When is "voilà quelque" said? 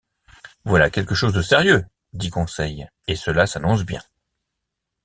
0.65-1.13